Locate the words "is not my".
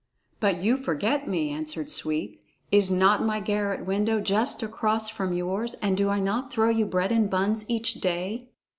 2.71-3.39